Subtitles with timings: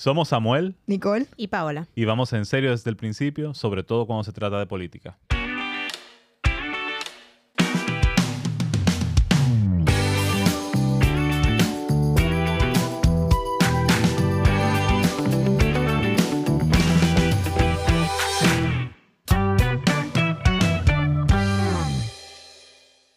[0.00, 1.26] Somos Samuel Nicole.
[1.36, 1.86] Y Paola.
[1.94, 5.18] y vamos en serio desde el principio, sobre todo cuando se trata de política.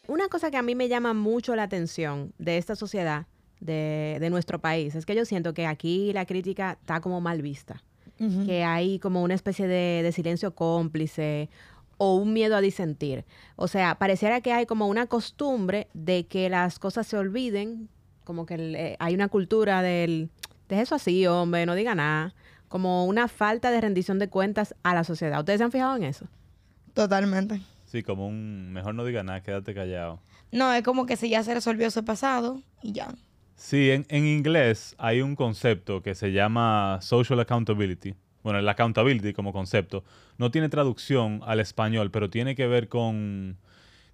[0.05, 3.27] Una cosa que a mí me llama mucho la atención de esta sociedad,
[3.63, 7.41] de, de nuestro país, es que yo siento que aquí la crítica está como mal
[7.41, 7.81] vista.
[8.45, 11.49] Que hay como una especie de, de silencio cómplice
[11.97, 13.25] o un miedo a disentir.
[13.57, 17.89] O sea, pareciera que hay como una costumbre de que las cosas se olviden,
[18.23, 20.29] como que el- eh, hay una cultura del,
[20.69, 22.33] deje eso así, hombre, no diga nada,
[22.69, 25.39] como una falta de rendición de cuentas a la sociedad.
[25.39, 26.25] ¿Ustedes se han fijado en eso?
[26.93, 27.61] Totalmente.
[27.85, 30.19] Sí, como un mejor no diga nada, quédate callado.
[30.51, 33.13] No, es como que si ya se resolvió ese pasado y ya.
[33.55, 38.15] Sí, en, en inglés hay un concepto que se llama social accountability.
[38.43, 40.03] Bueno, el accountability como concepto
[40.37, 43.57] no tiene traducción al español, pero tiene que ver con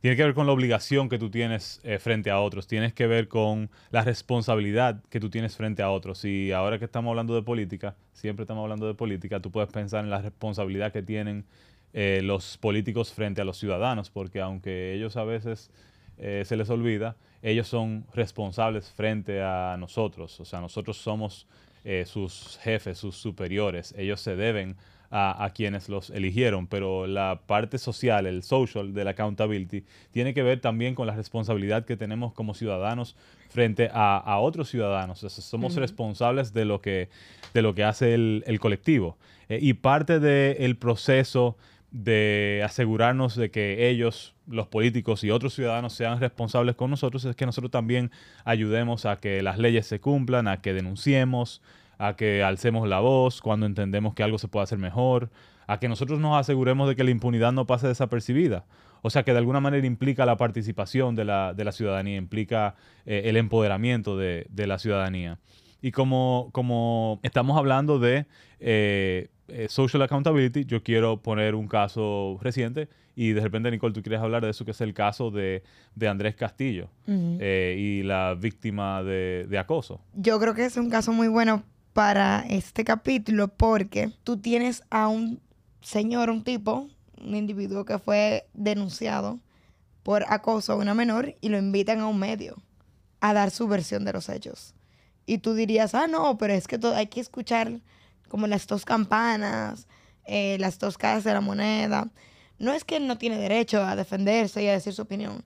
[0.02, 3.06] tiene que ver con la obligación que tú tienes eh, frente a otros, tienes que
[3.06, 6.24] ver con la responsabilidad que tú tienes frente a otros.
[6.24, 10.04] Y ahora que estamos hablando de política, siempre estamos hablando de política, tú puedes pensar
[10.06, 11.46] en la responsabilidad que tienen
[11.94, 15.70] eh, los políticos frente a los ciudadanos, porque aunque ellos a veces
[16.20, 20.40] eh, se les olvida, ellos son responsables frente a nosotros.
[20.40, 21.48] O sea, nosotros somos
[21.84, 23.94] eh, sus jefes, sus superiores.
[23.98, 24.76] Ellos se deben
[25.10, 30.34] a, a quienes los eligieron, pero la parte social, el social de la accountability, tiene
[30.34, 33.16] que ver también con la responsabilidad que tenemos como ciudadanos
[33.50, 35.24] frente a, a otros ciudadanos.
[35.24, 37.10] O sea, somos responsables de lo que,
[37.54, 39.18] de lo que hace el, el colectivo.
[39.48, 41.58] Eh, y parte del proceso
[41.92, 47.36] de asegurarnos de que ellos, los políticos y otros ciudadanos sean responsables con nosotros es
[47.36, 48.12] que nosotros también
[48.46, 51.62] ayudemos a que las leyes se cumplan, a que denunciemos,
[51.98, 55.30] a que alcemos la voz cuando entendemos que algo se puede hacer mejor,
[55.68, 58.66] a que nosotros nos aseguremos de que la impunidad no pase desapercibida.
[59.02, 62.76] O sea, que de alguna manera implica la participación de la, de la ciudadanía, implica
[63.06, 65.40] eh, el empoderamiento de, de la ciudadanía.
[65.82, 68.26] Y como, como estamos hablando de
[68.60, 74.02] eh, eh, social accountability, yo quiero poner un caso reciente y de repente, Nicole, tú
[74.02, 75.64] quieres hablar de eso, que es el caso de,
[75.96, 80.00] de Andrés Castillo eh, y la víctima de, de acoso.
[80.14, 85.10] Yo creo que es un caso muy bueno para este capítulo porque tú tienes a
[85.10, 85.42] un
[85.82, 86.88] señor, un tipo,
[87.22, 89.40] un individuo que fue denunciado
[90.04, 92.56] por acoso a una menor y lo invitan a un medio
[93.20, 94.74] a dar su versión de los hechos.
[95.30, 97.82] Y tú dirías, ah, no, pero es que to- hay que escuchar
[98.30, 99.88] como las dos campanas,
[100.26, 102.10] eh, las dos caras de la moneda.
[102.58, 105.44] No es que él no tiene derecho a defenderse y a decir su opinión.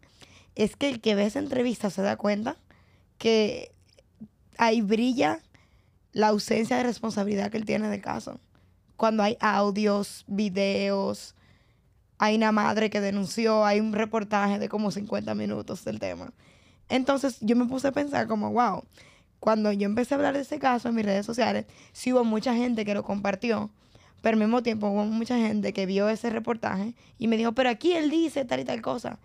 [0.56, 2.56] Es que el que ve esa entrevista se da cuenta
[3.18, 3.74] que
[4.58, 5.40] ahí brilla
[6.14, 8.40] la ausencia de responsabilidad que él tiene del caso.
[8.96, 11.36] Cuando hay audios, videos,
[12.20, 16.32] hay una madre que denunció, hay un reportaje de como 50 minutos del tema.
[16.88, 18.84] Entonces yo me puse a pensar como, wow,
[19.44, 22.56] cuando yo empecé a hablar de ese caso en mis redes sociales, sí hubo mucha
[22.56, 23.72] gente que lo compartió,
[24.22, 27.70] pero al mismo tiempo hubo mucha gente que vio ese reportaje y me dijo, pero
[27.70, 29.20] aquí él dice tal y tal cosa.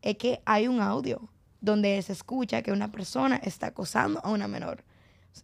[0.00, 1.28] Es que hay un audio
[1.60, 4.84] donde se escucha que una persona está acosando a una menor.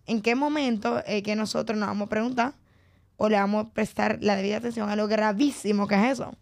[0.07, 2.55] ¿En qué momento es que nosotros nos vamos a preguntar
[3.19, 6.35] o le vamos a prestar la debida atención a lo gravísimo que es eso?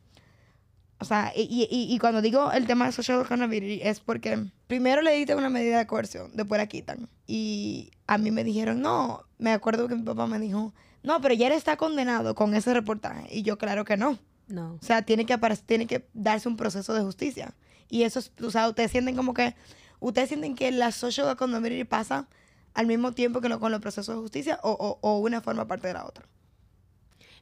[1.01, 4.39] O sea, y, y- y- cuando digo el tema de social accountability es porque
[4.73, 7.07] primero le dictan una medida de coerción, después la quitan.
[7.27, 10.73] Y a mí me dijeron, no, me acuerdo que mi papá me dijo,
[11.03, 13.29] no, pero ya él está condenado con ese reportaje.
[13.31, 14.19] Y yo, claro que no.
[14.49, 14.79] No.
[14.81, 17.55] O sea, tiene que, tiene que darse un proceso de justicia.
[17.91, 19.55] Y eso, es, o sea, ustedes sienten como que,
[20.01, 22.27] ustedes sienten que la social accountability pasa
[22.73, 25.67] al mismo tiempo que lo, con los procesos de justicia o, o, o una forma
[25.67, 26.27] parte de la otra.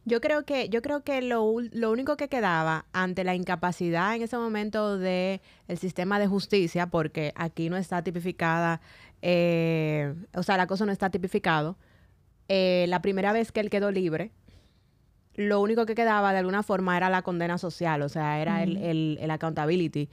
[0.04, 4.22] Yo creo que, yo creo que lo, lo único que quedaba ante la incapacidad en
[4.22, 8.80] ese momento del el sistema de justicia, porque aquí no está tipificada,
[9.22, 11.76] eh, o sea, la cosa no está tipificado,
[12.48, 14.32] eh, la primera vez que él quedó libre,
[15.34, 18.76] lo único que quedaba de alguna forma era la condena social, o sea, era el,
[18.78, 20.08] el, el accountability.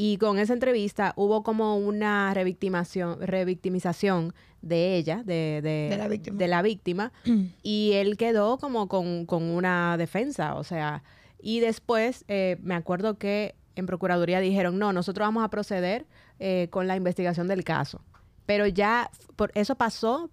[0.00, 6.08] Y con esa entrevista hubo como una revictimación, revictimización de ella, de, de, De la
[6.08, 6.38] víctima.
[6.38, 7.12] de la víctima,
[7.64, 11.02] y él quedó como con, con una defensa, o sea,
[11.40, 16.06] y después eh, me acuerdo que en Procuraduría dijeron, no, nosotros vamos a proceder
[16.38, 18.00] eh, con la investigación del caso.
[18.46, 20.30] Pero ya, por, eso pasó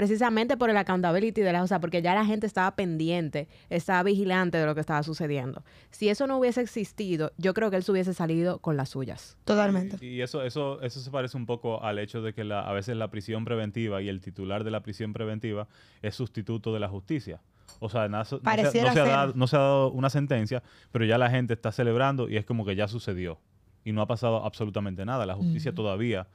[0.00, 4.02] precisamente por el accountability de la, o sea, porque ya la gente estaba pendiente, estaba
[4.02, 5.62] vigilante de lo que estaba sucediendo.
[5.90, 9.36] Si eso no hubiese existido, yo creo que él se hubiese salido con las suyas.
[9.44, 10.02] Totalmente.
[10.02, 12.96] Y eso, eso, eso se parece un poco al hecho de que la, a veces
[12.96, 15.68] la prisión preventiva y el titular de la prisión preventiva
[16.00, 17.42] es sustituto de la justicia.
[17.78, 19.12] O sea, na- no, se, no Pareciera se ha ser.
[19.12, 20.62] dado, no se ha dado una sentencia,
[20.92, 23.38] pero ya la gente está celebrando y es como que ya sucedió.
[23.84, 25.26] Y no ha pasado absolutamente nada.
[25.26, 26.26] La justicia todavía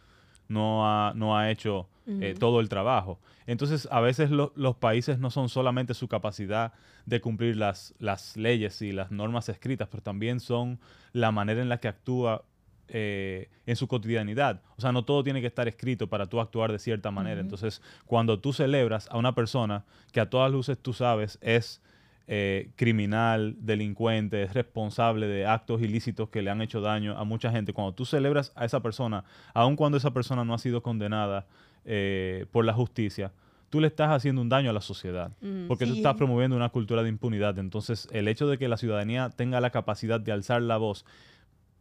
[0.48, 1.88] no ha, no ha hecho
[2.22, 3.20] eh, todo el trabajo.
[3.48, 6.74] Entonces, a veces lo- los países no son solamente su capacidad
[7.08, 10.80] de cumplir las, las leyes y las normas escritas, pero también son
[11.14, 12.44] la manera en la que actúa
[12.90, 14.62] eh, en su cotidianidad.
[14.78, 17.42] O sea, no todo tiene que estar escrito para tú actuar de cierta manera.
[17.42, 21.82] Entonces, cuando tú celebras a una persona que a todas luces tú sabes es
[22.28, 27.52] eh, criminal, delincuente, es responsable de actos ilícitos que le han hecho daño a mucha
[27.52, 31.46] gente, cuando tú celebras a esa persona, aun cuando esa persona no ha sido condenada
[31.86, 33.32] eh, por la justicia,
[33.70, 35.32] tú le estás haciendo un daño a la sociedad,
[35.68, 37.60] porque tú estás promoviendo una cultura de impunidad.
[37.60, 41.06] Entonces, el hecho de que la ciudadanía tenga la capacidad de alzar la voz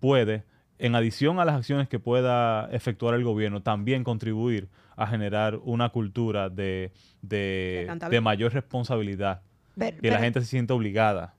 [0.01, 0.45] puede,
[0.79, 5.89] en adición a las acciones que pueda efectuar el gobierno, también contribuir a generar una
[5.89, 6.93] cultura de,
[7.23, 9.43] de mayor responsabilidad,
[9.77, 11.35] Pero, que la pero- gente se sienta obligada.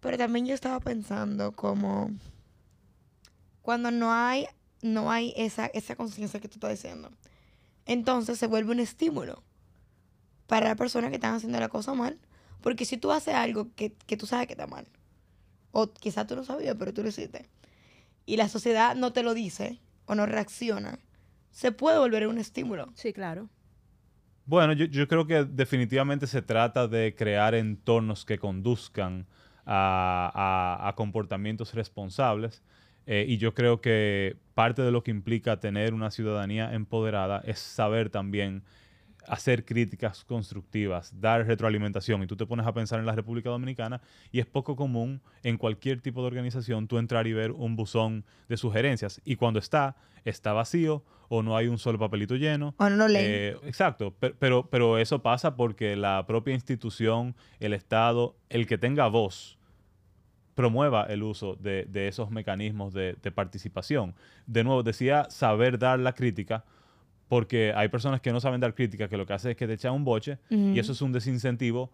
[0.00, 2.10] pero también yo estaba pensando como
[3.62, 4.46] cuando no hay,
[4.82, 7.10] no hay esa, esa conciencia que tú estás diciendo,
[7.86, 9.42] entonces se vuelve un estímulo
[10.46, 12.18] para las personas que están haciendo la cosa mal.
[12.60, 14.86] Porque si tú haces algo que, que tú sabes que está mal,
[15.72, 17.48] o quizás tú no sabías, pero tú lo hiciste,
[18.26, 20.98] y la sociedad no te lo dice o no reacciona,
[21.52, 22.92] se puede volver un estímulo.
[22.94, 23.48] Sí, claro.
[24.50, 29.24] Bueno, yo, creo que definitivamente se trata de crear entornos que conduzcan
[29.64, 32.60] a comportamientos responsables.
[33.06, 37.60] eh, y yo creo que parte de lo que implica tener una ciudadanía empoderada es
[37.60, 38.64] saber también
[39.26, 42.22] hacer críticas constructivas, dar retroalimentación.
[42.22, 44.00] Y tú te pones a pensar en la República Dominicana
[44.32, 48.24] y es poco común en cualquier tipo de organización tú entrar y ver un buzón
[48.48, 49.20] de sugerencias.
[49.24, 52.74] Y cuando está, está vacío o no hay un solo papelito lleno.
[52.78, 53.24] O no lo leen.
[53.28, 58.78] Eh, exacto, pe- pero, pero eso pasa porque la propia institución, el Estado, el que
[58.78, 59.56] tenga voz,
[60.54, 64.14] promueva el uso de, de esos mecanismos de, de participación.
[64.46, 66.64] De nuevo, decía saber dar la crítica,
[67.30, 69.74] porque hay personas que no saben dar crítica, que lo que hace es que te
[69.74, 70.38] echan un boche
[70.74, 71.92] y eso es un desincentivo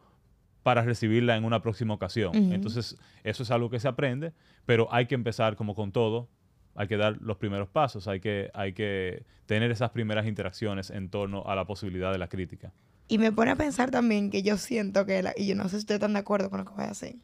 [0.63, 2.33] para recibirla en una próxima ocasión.
[2.55, 4.33] Entonces, eso es algo que se aprende,
[4.65, 6.29] pero hay que empezar como con todo,
[6.75, 11.11] hay que dar los primeros pasos, hay que, hay que tener esas primeras interacciones en
[11.11, 12.73] torno a la posibilidad de la crítica.
[13.07, 15.71] Y me pone a pensar también que yo siento que, la- y yo no sé
[15.71, 17.17] si ustedes están de acuerdo con lo que voy a decir,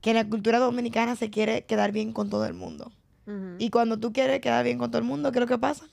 [0.00, 2.90] que la cultura dominicana se quiere quedar bien con todo el mundo.
[3.58, 5.86] Y cuando tú quieres quedar bien con todo el mundo, ¿qué es lo que pasa?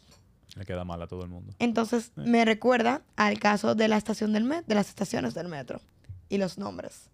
[0.55, 1.53] Le queda mal a todo el mundo.
[1.59, 5.79] Entonces me recuerda al caso de la estación del metro, de las estaciones del metro
[6.29, 7.09] y los nombres.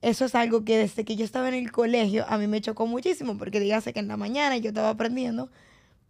[0.00, 2.86] Eso es algo que desde que yo estaba en el colegio a mí me chocó
[2.86, 5.50] muchísimo, porque dígase que en la mañana yo estaba aprendiendo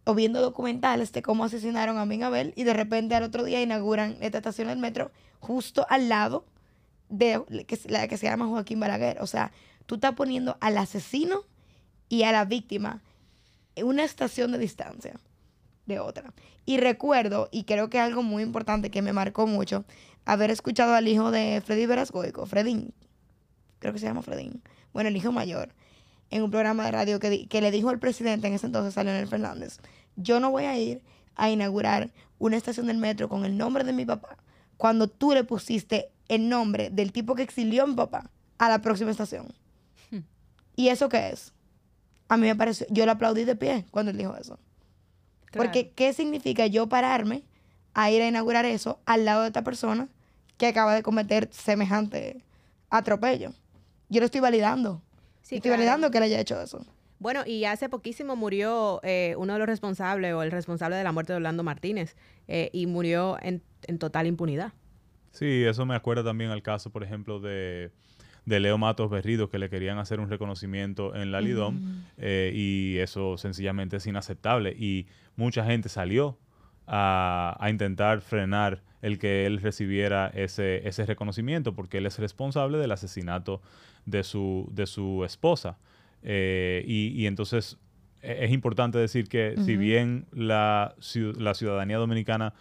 [0.05, 4.17] o viendo documentales de cómo asesinaron a Abel y de repente al otro día inauguran
[4.19, 6.45] esta estación del metro justo al lado
[7.09, 7.43] de
[7.85, 9.21] la que se llama Joaquín Balaguer.
[9.21, 9.51] O sea,
[9.85, 11.43] tú estás poniendo al asesino
[12.09, 13.01] y a la víctima
[13.75, 15.19] en una estación de distancia
[15.85, 16.33] de otra.
[16.65, 19.85] Y recuerdo, y creo que algo muy importante que me marcó mucho,
[20.25, 22.93] haber escuchado al hijo de Freddy Verasgoico, Fredín,
[23.79, 24.61] creo que se llama Fredín,
[24.93, 25.73] bueno, el hijo mayor,
[26.29, 29.03] en un programa de radio que, que le dijo al presidente en ese entonces, a
[29.03, 29.79] Leonel Fernández,
[30.15, 31.03] yo no voy a ir
[31.35, 34.37] a inaugurar una estación del metro con el nombre de mi papá,
[34.77, 38.81] cuando tú le pusiste el nombre del tipo que exilió a mi papá a la
[38.81, 39.53] próxima estación.
[40.75, 41.53] ¿Y eso qué es?
[42.29, 44.57] A mí me pareció, yo le aplaudí de pie cuando él dijo eso.
[45.57, 47.43] Porque, ¿qué significa yo pararme
[47.93, 50.09] a ir a inaugurar eso al lado de esta persona
[50.57, 52.43] que acaba de cometer semejante
[52.89, 53.53] atropello?
[54.09, 55.01] Yo lo estoy validando.
[55.41, 55.81] Sí, estoy claro.
[55.81, 56.85] validando que él haya hecho eso.
[57.19, 61.11] Bueno, y hace poquísimo murió eh, uno de los responsables o el responsable de la
[61.11, 62.15] muerte de Orlando Martínez
[62.47, 64.73] eh, y murió en, en total impunidad.
[65.31, 67.91] Sí, eso me acuerda también al caso, por ejemplo, de,
[68.45, 71.79] de Leo Matos Berrido, que le querían hacer un reconocimiento en la Lidom,
[72.17, 74.75] eh, y eso sencillamente es inaceptable.
[74.77, 76.37] Y mucha gente salió
[76.87, 82.77] a, a intentar frenar el que él recibiera ese, ese reconocimiento, porque él es responsable
[82.77, 83.61] del asesinato
[84.05, 85.77] de su, de su esposa.
[86.23, 87.77] Eh, y, y entonces
[88.21, 90.95] e- es importante decir que si bien la,
[91.37, 92.53] la ciudadanía dominicana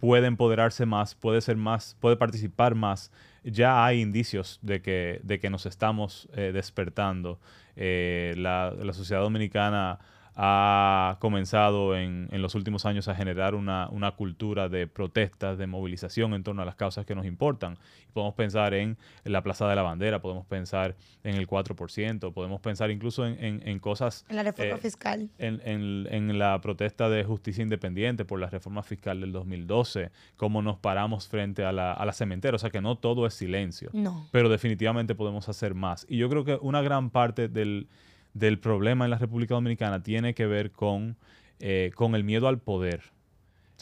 [0.00, 3.10] puede empoderarse más, puede ser más, puede participar más.
[3.42, 7.38] Ya hay indicios de que, de que nos estamos eh, despertando.
[7.76, 9.98] Eh, la, la sociedad dominicana
[10.36, 15.66] ha comenzado en, en los últimos años a generar una, una, cultura de protestas, de
[15.68, 17.78] movilización en torno a las causas que nos importan.
[18.12, 22.90] Podemos pensar en, la Plaza de la Bandera, podemos pensar en el 4%, podemos pensar
[22.90, 24.26] incluso en, en, cosas...
[24.28, 25.30] En la reforma eh, fiscal.
[25.38, 31.28] En, la protesta de justicia independiente por la reforma fiscal del 2012, cómo nos paramos
[31.28, 32.56] frente a la, a la cementera.
[32.56, 33.90] O sea que no todo es silencio.
[33.92, 34.26] No.
[34.32, 36.06] Pero definitivamente podemos hacer más.
[36.08, 37.88] Y yo creo que una gran parte del
[38.34, 41.16] del problema en la República Dominicana tiene que ver con,
[41.60, 43.00] eh, con el miedo al poder.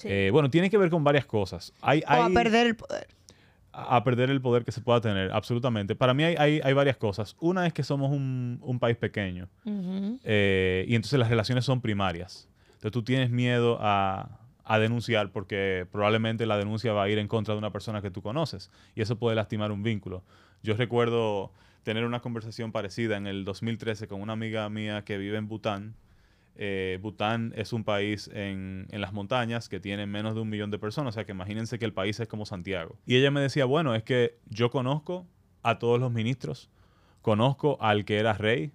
[0.04, 1.73] Eh, bueno, tiene que ver con varias cosas.
[1.80, 3.09] Hay, o a perder el poder.
[3.73, 5.94] A, perder el poder que se pueda tener, absolutamente.
[5.94, 7.37] Para mí hay, hay, varias cosas.
[7.40, 9.49] Una es que somos un, país pequeño
[10.25, 12.49] eh, y entonces las relaciones son primarias.
[12.75, 17.28] Entonces tú tienes miedo a, a denunciar porque probablemente la denuncia va a ir en
[17.28, 20.23] contra de una persona que tú conoces y eso puede lastimar un vínculo.
[20.62, 21.52] Yo recuerdo
[21.83, 25.97] tener una conversación parecida en el 2013 con una amiga mía que vive en Bután.
[26.55, 30.71] Eh, Bután es un país en, en, las montañas que tiene menos de un millón
[30.71, 32.99] de personas, o sea que imagínense que el país es como Santiago.
[33.07, 35.27] Y ella me decía, bueno, es que yo conozco
[35.62, 36.71] a todos los ministros,
[37.23, 38.73] conozco al que era rey,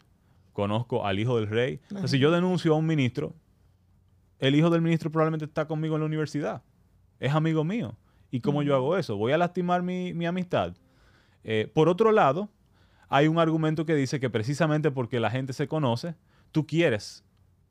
[0.53, 1.79] conozco al hijo del rey.
[2.05, 3.35] si yo denuncio a un ministro,
[4.39, 6.63] el hijo del ministro probablemente está conmigo en la universidad,
[7.19, 7.95] es amigo mío.
[8.29, 9.15] ¿Y cómo yo hago eso?
[9.15, 10.75] ¿Voy a lastimar mi, mi amistad?
[11.43, 12.49] Eh, por otro lado,
[13.09, 16.15] hay un argumento que dice que precisamente porque la gente se conoce,
[16.51, 17.23] tú quieres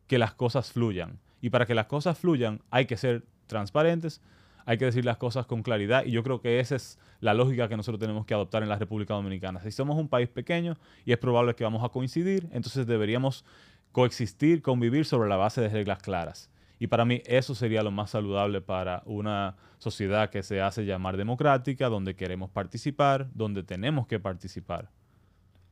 [0.06, 1.18] que las cosas fluyan.
[1.40, 4.22] Y para que las cosas fluyan hay que ser transparentes,
[4.64, 7.68] hay que decir las cosas con claridad y yo creo que esa es la lógica
[7.68, 9.60] que nosotros tenemos que adoptar en la República Dominicana.
[9.60, 13.44] Si somos un país pequeño y es probable que vamos a coincidir, entonces deberíamos
[13.92, 16.50] coexistir, convivir sobre la base de reglas claras.
[16.78, 21.16] Y para mí eso sería lo más saludable para una sociedad que se hace llamar
[21.16, 24.90] democrática, donde queremos participar, donde tenemos que participar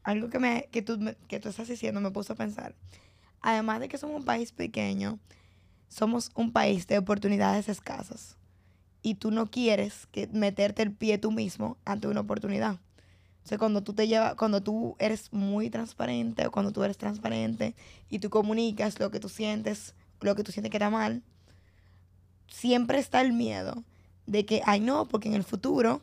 [0.04, 2.74] algo que, me, que, tú, que tú estás diciendo me puso a pensar.
[3.40, 5.18] Además de que somos un país pequeño,
[5.88, 8.36] somos un país de oportunidades escasas.
[9.02, 12.78] Y tú no quieres que meterte el pie tú mismo ante una oportunidad.
[13.44, 16.96] O sea, cuando tú te llevas, cuando tú eres muy transparente o cuando tú eres
[16.96, 17.74] transparente
[18.08, 21.22] y tú comunicas lo que tú sientes, lo que tú sientes que está mal,
[22.48, 23.84] siempre está el miedo
[24.26, 26.00] de que, ay no, porque en el futuro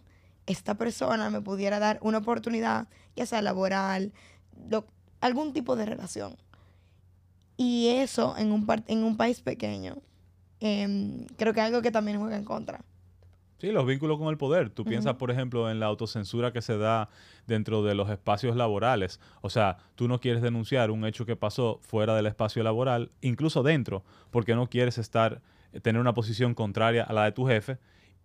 [0.52, 4.14] esta persona me pudiera dar una oportunidad, ya sea laboral,
[5.20, 6.36] algún tipo de relación.
[7.58, 9.98] Y eso en un, en un país pequeño,
[10.60, 12.84] em, creo que es algo que también juega en contra.
[13.60, 14.72] Sí, los vínculos con el poder.
[14.72, 17.10] Tú piensas, por ejemplo, en la autocensura que se da
[17.46, 19.20] dentro de los espacios laborales.
[19.42, 23.62] O sea, tú no quieres denunciar un hecho que pasó fuera del espacio laboral, incluso
[23.62, 25.44] dentro, porque no quieres estar,
[25.84, 27.78] tener una posición contraria a la de tu jefe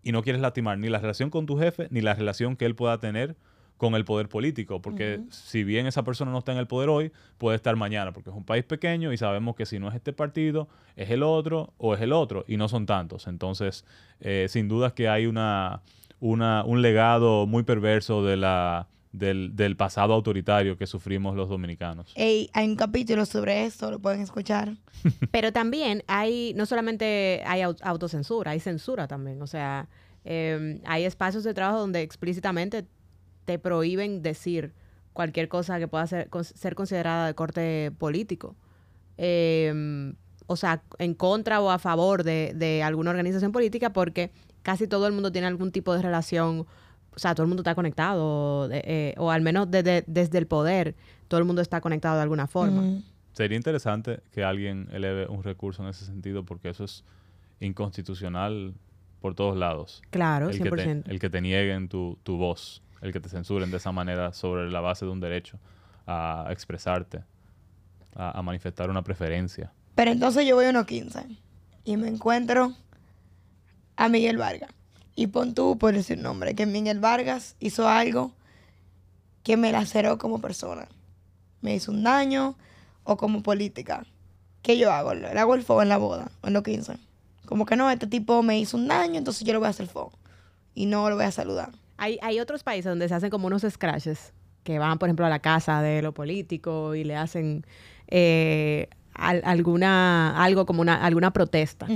[0.06, 2.76] y no quieres lastimar ni la relación con tu jefe ni la relación que él
[2.76, 3.34] pueda tener
[3.76, 7.12] con el poder político, porque si bien esa persona no está en el poder hoy,
[7.38, 10.12] puede estar mañana, porque es un país pequeño y sabemos que si no es este
[10.12, 13.26] partido, es el otro o es el otro, y no son tantos.
[13.26, 13.84] Entonces,
[14.20, 15.82] eh, sin duda es que hay una,
[16.20, 18.86] una, un legado muy perverso de la,
[19.18, 22.12] del, pasado autoritario que sufrimos los dominicanos.
[22.52, 24.76] hay un capítulo sobre esto, lo pueden escuchar.
[25.30, 29.40] Pero también hay, no solamente hay autocensura, hay censura también.
[29.42, 29.88] O sea,
[30.24, 32.86] em, hay espacios de trabajo donde explícitamente
[33.44, 34.74] te prohíben decir
[35.12, 38.56] cualquier cosa que pueda ser, ser considerada de corte político.
[39.16, 40.14] Em,
[40.46, 44.30] o sea, en contra o a favor de, de alguna organización política porque
[44.62, 46.66] casi todo el mundo tiene algún tipo de relación
[47.16, 50.94] o sea, todo el mundo está conectado, eh, o al menos desde, desde el poder,
[51.28, 53.00] todo el mundo está conectado de alguna forma.
[53.32, 57.04] Sería interesante que alguien eleve un recurso en ese sentido, porque eso es
[57.60, 58.74] inconstitucional
[59.22, 60.02] por todos lados.
[60.10, 60.70] Claro, el 100%.
[60.70, 63.92] Que te, el que te nieguen tu, tu voz, el que te censuren de esa
[63.92, 65.58] manera sobre la base de un derecho
[66.06, 67.24] a expresarte,
[68.14, 69.72] a, a manifestar una preferencia.
[69.94, 71.26] Pero entonces yo voy a unos 15
[71.84, 72.74] y me encuentro
[73.96, 74.75] a Miguel Vargas.
[75.18, 78.32] Y pon tú, por decir nombre, que Miguel Vargas hizo algo
[79.42, 80.88] que me laceró como persona.
[81.62, 82.54] Me hizo un daño
[83.02, 84.04] o como política.
[84.60, 85.14] ¿Qué yo hago?
[85.14, 86.98] Le hago el fuego en la boda, en los 15.
[87.46, 89.86] Como que no, este tipo me hizo un daño, entonces yo le voy a hacer
[89.86, 90.12] fuego.
[90.74, 91.70] Y no lo voy a saludar.
[91.96, 95.30] Hay, hay otros países donde se hacen como unos scratches, que van, por ejemplo, a
[95.30, 97.64] la casa de lo político y le hacen
[98.08, 101.86] eh, alguna, algo como una, alguna protesta.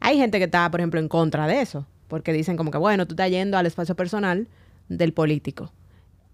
[0.00, 3.06] Hay gente que está, por ejemplo, en contra de eso porque dicen como que, bueno,
[3.06, 4.48] tú estás yendo al espacio personal
[4.88, 5.72] del político.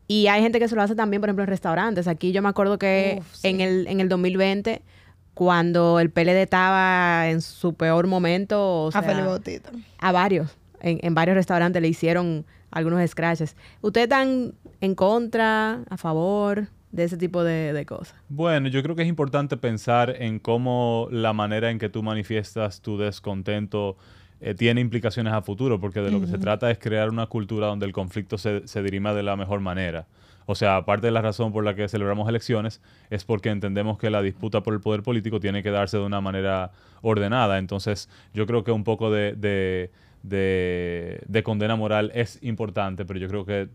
[0.08, 2.08] Y hay gente que se lo hace también, por ejemplo, en restaurantes.
[2.08, 4.82] Aquí yo me acuerdo que en, el, en el 2020,
[5.34, 8.90] cuando el PLD estaba en su peor momento...
[8.92, 9.62] a Felipe
[9.98, 10.56] A varios.
[10.80, 13.56] En, en, varios restaurantes le hicieron algunos scratches.
[13.80, 16.68] ¿Ustedes están en contra, a favor?
[16.92, 18.14] de ese tipo de, de cosas.
[18.28, 22.82] Bueno, yo creo que es importante pensar en cómo la manera en que tú manifiestas
[22.82, 23.96] tu descontento
[24.42, 27.68] eh, tiene implicaciones a futuro, porque de lo que se trata es crear una cultura
[27.68, 30.06] donde el conflicto se, se dirima de la mejor manera.
[30.46, 32.80] O sea, aparte de la razón por la que celebramos elecciones,
[33.10, 36.20] es porque entendemos que la disputa por el poder político tiene que darse de una
[36.20, 36.72] manera
[37.02, 37.58] ordenada.
[37.58, 39.92] Entonces, yo creo que un poco de, de,
[40.24, 43.68] de, de condena moral es importante, pero yo creo que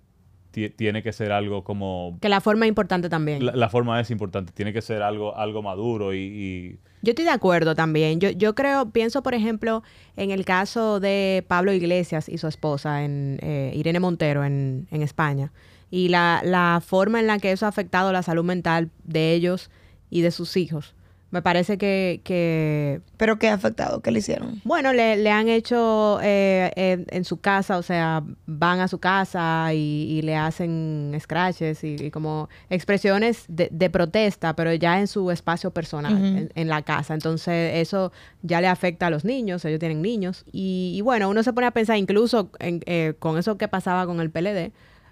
[0.76, 2.18] tiene que ser algo como...
[2.22, 3.46] Que la forma es importante también.
[3.46, 7.26] La, la forma es importante, tiene que ser algo, algo maduro y, y- Yo estoy
[7.26, 8.20] de acuerdo también.
[8.20, 9.84] Yo, yo creo, pienso por ejemplo
[10.16, 15.02] en el caso de Pablo Iglesias y su esposa, en, eh, Irene Montero, en, en
[15.02, 15.52] España,
[15.90, 19.70] y la, la forma en la que eso ha afectado la salud mental de ellos
[20.10, 20.96] y de sus hijos.
[21.30, 24.02] Me parece que, que Pero ¿qué ha afectado?
[24.02, 24.62] ¿Qué le hicieron?
[24.64, 29.00] bueno, le, le han hecho eh, eh, en su casa, o sea, van a su
[29.00, 35.00] casa y, y le hacen scratches y, y como expresiones de, de protesta, pero ya
[35.02, 37.14] en su espacio personal, en, en la casa.
[37.14, 40.46] Entonces, eso ya le afecta a los niños, ellos tienen niños.
[40.54, 44.06] Y, y bueno, uno se pone a pensar incluso en, eh, con eso que pasaba
[44.06, 44.72] con el PLD.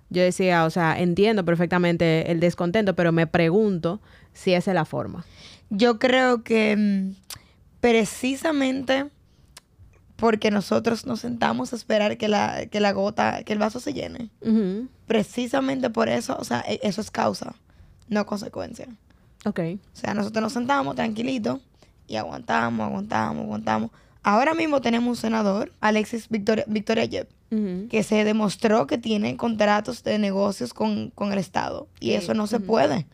[0.10, 4.00] Yo decía, o sea, entiendo perfectamente el descontento, pero me pregunto
[4.34, 5.26] si esa es la forma.
[5.70, 7.16] Yo creo que mm,
[7.82, 9.10] precisamente
[10.16, 13.94] porque nosotros nos sentamos a esperar que la, que la gota, que el vaso se
[13.94, 14.30] llene.
[15.08, 17.54] Precisamente por eso, o sea, e- eso es causa,
[18.08, 18.88] no consecuencia.
[19.46, 19.60] Ok.
[19.94, 21.60] O sea, nosotros nos sentamos tranquilitos
[22.08, 23.92] y aguantamos, aguantamos, aguantamos.
[24.24, 27.30] Ahora mismo tenemos un senador, Alexis Victoria, Victoria Yep,
[27.90, 31.88] que se demostró que tiene contratos de negocios con, con el Estado.
[32.00, 33.06] Y eso no se puede.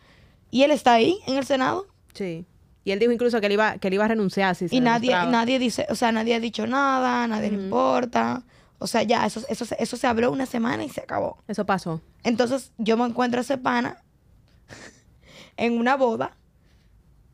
[0.50, 1.86] Y él está ahí, en el Senado.
[2.14, 2.44] Sí.
[2.84, 4.80] Y él dijo incluso que él iba, que él iba a renunciar si se Y
[4.80, 5.30] nadie, demostraba.
[5.32, 7.64] nadie dice, o sea, nadie ha dicho nada, nadie le Ujú.
[7.66, 8.42] importa.
[8.78, 11.38] O sea, ya, eso, eso, se- eso se habló una semana y se acabó.
[11.46, 12.00] Eso pasó.
[12.24, 13.98] Entonces, yo me encuentro a ese pana
[15.56, 16.36] en una boda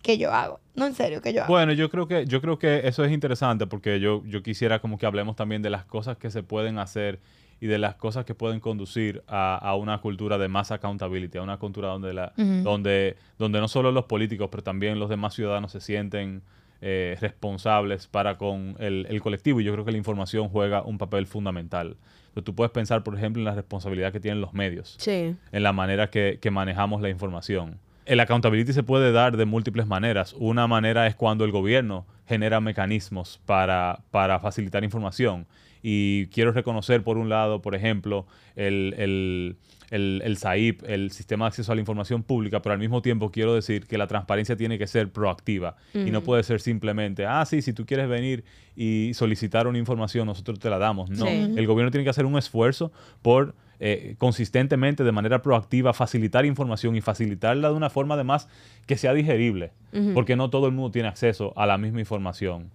[0.02, 0.60] que yo hago.
[0.74, 1.52] No, en serio, que yo hago.
[1.52, 4.98] Bueno, yo creo que, yo creo que eso es interesante porque yo, yo quisiera como
[4.98, 7.20] que hablemos también de las cosas que se pueden hacer
[7.60, 11.42] y de las cosas que pueden conducir a, a una cultura de más accountability, a
[11.42, 15.72] una cultura donde, la, donde, donde no solo los políticos, pero también los demás ciudadanos
[15.72, 16.42] se sienten
[16.80, 19.60] eh, responsables para con el, el colectivo.
[19.60, 21.96] Y yo creo que la información juega un papel fundamental.
[22.28, 25.34] Entonces, tú puedes pensar, por ejemplo, en la responsabilidad que tienen los medios Sí.
[25.50, 27.78] en la manera que, que manejamos la información.
[28.06, 30.34] El accountability se puede dar de múltiples maneras.
[30.38, 35.46] Una manera es cuando el gobierno genera mecanismos para, para facilitar información.
[35.82, 39.56] Y quiero reconocer, por un lado, por ejemplo, el, el,
[39.90, 43.30] el, el SAIP, el Sistema de Acceso a la Información Pública, pero al mismo tiempo
[43.30, 47.44] quiero decir que la transparencia tiene que ser proactiva y no puede ser simplemente, ah,
[47.46, 48.44] sí, si tú quieres venir
[48.76, 51.10] y solicitar una información, nosotros te la damos.
[51.10, 51.54] No, Sí.
[51.56, 56.96] el gobierno tiene que hacer un esfuerzo por eh, consistentemente, de manera proactiva, facilitar información
[56.96, 58.48] y facilitarla de una forma además
[58.86, 59.70] que sea digerible,
[60.14, 62.70] porque no todo el mundo tiene acceso a la misma información.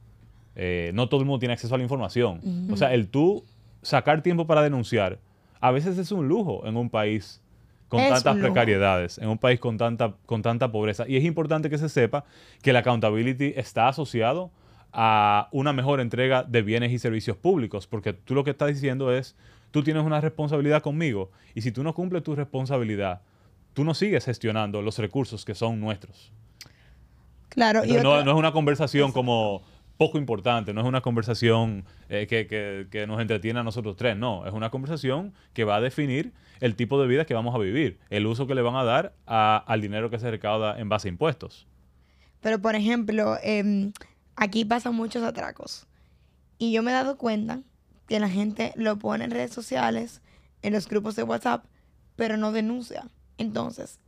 [0.56, 2.42] Eh, no todo el mundo tiene acceso a la información.
[2.72, 3.44] O sea, el tú
[3.82, 5.20] sacar tiempo para denunciar,
[5.60, 7.42] a veces es un lujo en un país
[7.88, 11.06] con Es tantas precariedades, en un país con tanta, con tanta pobreza.
[11.08, 12.26] Y es importante que se sepa
[12.62, 14.52] que la accountability está asociado
[14.92, 19.12] a una mejor entrega de bienes y servicios públicos, porque tú lo que estás diciendo
[19.12, 19.36] es,
[19.72, 23.22] tú tienes una responsabilidad conmigo, y si tú no cumples tu responsabilidad,
[23.74, 26.32] tú no sigues gestionando los recursos que son nuestros.
[27.50, 29.62] claro, y Entonces, no, otra- no es una conversación como
[29.98, 32.48] poco importante, no es una conversación eh, que,
[32.90, 36.76] que- nos entretiene a nosotros tres, no, es una conversación que va a definir el
[36.76, 39.64] tipo de vida que vamos a vivir, el uso que le van a dar a-
[39.68, 41.68] al dinero que se recauda en base a impuestos.
[42.42, 43.94] Pero, por ejemplo, em,
[44.36, 45.88] aquí pasan muchos atracos.
[46.58, 47.62] Y yo me he dado cuenta
[48.08, 50.22] que la gente lo pone en redes sociales,
[50.62, 51.66] en los grupos de WhatsApp,
[52.16, 53.08] pero no denuncia.
[53.38, 54.00] Entonces,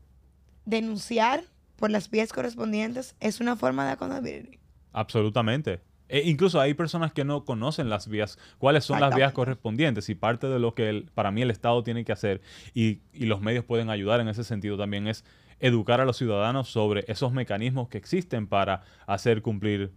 [0.65, 1.43] denunciar
[1.75, 4.59] por las vías correspondientes es una forma de accountability.
[4.95, 5.81] Absolutamente.
[6.07, 10.15] E incluso hay personas que no conocen las vías, cuáles son las vías correspondientes y
[10.15, 12.41] parte de lo que el- para mí el Estado tiene que hacer
[12.75, 15.25] y, y los medios pueden ayudar en ese sentido también es
[15.59, 19.91] educar a los ciudadanos sobre esos mecanismos que existen para hacer cumplir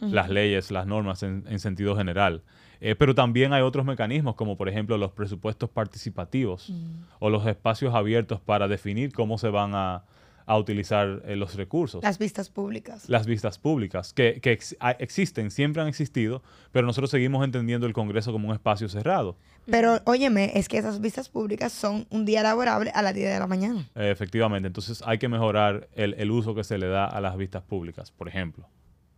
[0.00, 2.42] las leyes, las normas en, en sentido general.
[2.80, 6.72] Eh, pero también hay otros mecanismos como por ejemplo los presupuestos participativos
[7.18, 10.04] o los espacios abiertos para definir cómo se van a,
[10.48, 13.08] a utilizar eh, los recursos Las vistas públicas.
[13.08, 17.92] las vistas públicas, que, que ex- existen, siempre han existido, pero nosotros seguimos entendiendo el
[17.92, 19.36] Congreso como un espacio cerrado.
[19.70, 23.38] Pero, óyeme, es que esas vistas públicas son un día laborable a las 10 de
[23.38, 23.86] la mañana.
[23.94, 27.36] Eh, efectivamente, entonces hay que mejorar el, el uso que se le da a las
[27.36, 28.66] vistas públicas, por ejemplo.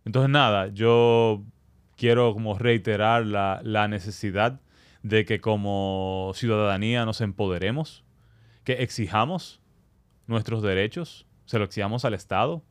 [0.03, 1.43] Entonces, nada, yo
[1.95, 4.59] quiero como reiterar la, la necesidad
[5.03, 8.03] de que como ciudadanía nos empoderemos,
[8.65, 9.60] que exijamos
[10.31, 12.63] nuestros derechos, se lo exigamos al Estado,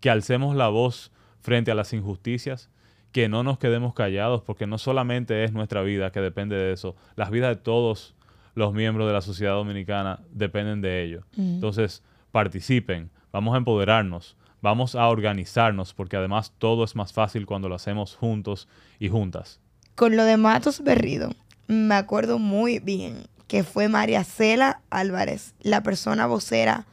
[0.00, 2.70] que alcemos la voz frente a las injusticias,
[3.12, 6.96] que no nos quedemos callados, porque no solamente es nuestra vida que depende de eso,
[7.14, 8.14] las vidas de todos
[8.54, 11.24] los miembros de la sociedad dominicana dependen de ello.
[11.36, 17.68] Entonces, participen, vamos a empoderarnos, vamos a organizarnos, porque además todo es más fácil cuando
[17.68, 19.60] lo hacemos juntos y juntas.
[19.94, 21.30] Con lo de Matos Berrido,
[21.68, 26.86] me acuerdo muy bien que fue María Cela Álvarez, la persona vocera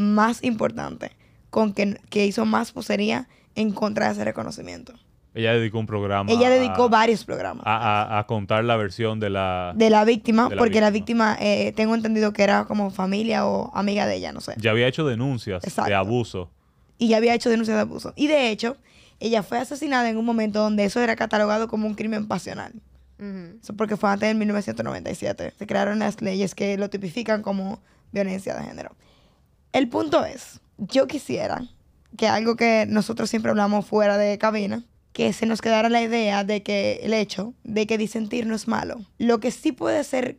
[0.00, 1.12] más importante,
[1.50, 4.94] con que, que hizo más vocería en contra de ese reconocimiento.
[5.32, 6.30] Ella dedicó un programa.
[6.30, 7.62] Ella dedicó varios programas.
[7.64, 9.72] A, a, contar la versión de la...
[9.76, 14.06] De la víctima, porque la víctima, eh, tengo entendido que era como familia o amiga
[14.06, 14.54] de ella, no sé.
[14.58, 16.50] Ya había hecho denuncias de abuso.
[16.98, 18.12] Y ya había hecho denuncias de abuso.
[18.16, 18.76] Y de hecho,
[19.20, 22.72] ella fue asesinada en un momento donde eso era catalogado como un crimen pasional.
[23.62, 25.52] Eso porque fue antes de 1997.
[25.58, 27.80] Se crearon las leyes que lo tipifican como
[28.12, 28.96] violencia de género.
[29.72, 31.68] El punto es, yo quisiera
[32.16, 36.44] que algo que nosotros siempre hablamos fuera de cabina, que se nos quedara la idea
[36.44, 39.00] de que el hecho de que disentir no es malo.
[39.18, 40.38] Lo que sí puede ser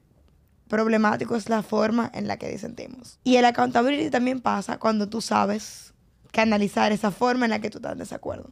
[0.67, 3.19] problemático es la forma en la que disentimos.
[3.23, 5.93] Y el accountability también pasa cuando tú sabes
[6.31, 8.49] canalizar esa forma en la que tú estás en desacuerdo.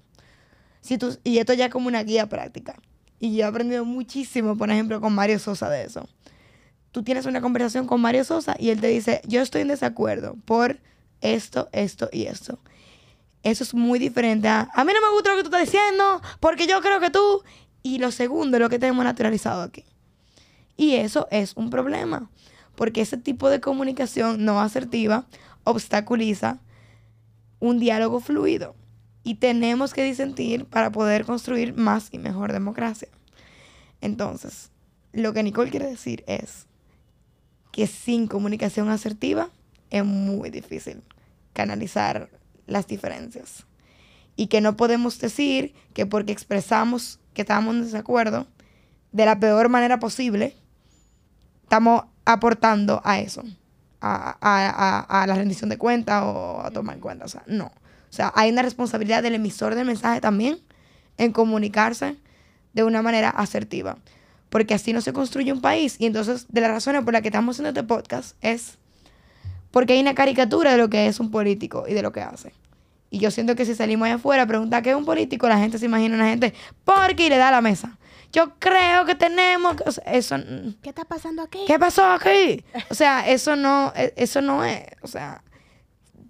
[0.81, 2.75] Si tú, y esto ya es como una guía práctica.
[3.19, 6.07] Y yo he aprendido muchísimo, por ejemplo, con Mario Sosa de eso.
[6.91, 10.36] Tú tienes una conversación con Mario Sosa y él te dice, yo estoy en desacuerdo
[10.45, 10.80] por
[11.21, 12.60] esto, esto y esto.
[13.43, 16.21] Eso es muy diferente a, a mí no me gusta lo que tú estás diciendo,
[16.39, 17.43] porque yo creo que tú...
[17.82, 19.86] Y lo segundo lo que tenemos naturalizado aquí.
[20.75, 22.30] Y eso es un problema,
[22.75, 25.25] porque ese tipo de comunicación no asertiva
[25.63, 26.60] obstaculiza
[27.60, 28.75] un diálogo fluido
[29.23, 33.10] y tenemos que disentir para poder construir más y mejor democracia.
[34.02, 34.71] Entonces,
[35.12, 36.65] lo que Nicole quiere decir es
[37.71, 39.49] que sin comunicación asertiva
[39.89, 41.01] es muy difícil
[41.53, 42.29] canalizar
[42.67, 43.65] las diferencias.
[44.36, 48.47] Y que no podemos decir que porque expresamos que estamos en desacuerdo
[49.12, 50.55] de la peor manera posible,
[51.63, 53.43] estamos aportando a eso,
[54.01, 57.25] a, a la rendición de cuentas o a tomar en cuenta.
[57.25, 57.65] O sea, no.
[57.65, 60.60] O sea, hay una responsabilidad del emisor del mensaje también
[61.17, 62.17] en comunicarse
[62.73, 63.97] de una manera asertiva.
[64.49, 65.95] Porque así no se construye un país.
[65.99, 68.77] Y entonces, de las razones por las que estamos haciendo este podcast es
[69.71, 72.53] porque hay una caricatura de lo que es un político y de lo que hace.
[73.12, 75.57] Y yo siento que si salimos allá afuera a preguntar qué es un político, la
[75.57, 77.97] gente se imagina una gente porque le da la mesa.
[78.31, 80.35] Yo creo que tenemos que, eso
[80.83, 81.59] ¿Qué está pasando aquí?
[81.65, 82.63] ¿Qué pasó aquí?
[82.91, 85.43] O sea, eso no e, eso no es, o sea,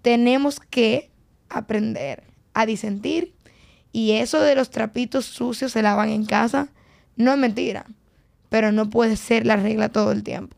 [0.00, 1.10] tenemos que
[1.50, 3.34] aprender a disentir.
[3.92, 6.68] Y eso de los trapitos sucios se lavan en casa,
[7.16, 7.84] no es mentira.
[8.50, 10.56] Pero no puede ser la regla todo el tiempo.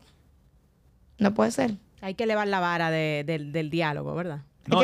[1.19, 1.75] No puede ser.
[2.01, 4.41] Hay que elevar la vara del diálogo, ¿verdad?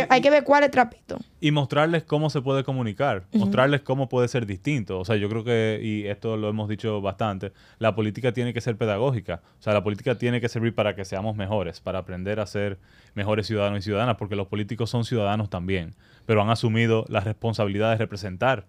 [0.10, 1.18] hay, que, ver cuál es trapito.
[1.40, 5.00] Y mostrarles cómo se puede comunicar, mostrarles cómo puede ser distinto.
[5.00, 8.62] O sea, yo creo que, y esto lo hemos dicho bastante, la política tiene que
[8.62, 9.42] ser pedagógica.
[9.60, 12.78] O sea, la política tiene que servir para que seamos mejores, para aprender a ser
[13.16, 15.96] mejores ciudadanos y ciudadanas, porque los políticos son ciudadanos también,
[16.26, 18.66] pero han asumido la responsabilidad de representar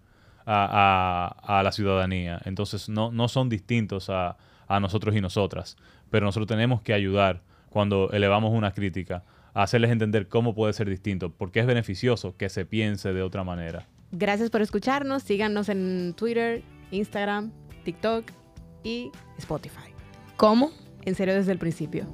[0.53, 2.41] a, la ciudadanía.
[2.45, 4.37] Entonces, no, no son distintos a,
[4.67, 5.77] a nosotros y nosotras,
[6.11, 9.23] pero nosotros tenemos que ayudar cuando elevamos una crítica
[9.55, 13.87] hacerles entender cómo puede ser distinto, porque es beneficioso que se piense de otra manera.
[14.13, 17.53] Gracias por escucharnos, síganos en Twitter, Instagram,
[17.85, 18.31] TikTok
[18.83, 19.95] y Spotify.
[20.37, 20.73] ¿Cómo?
[21.05, 22.07] En serio desde el principio.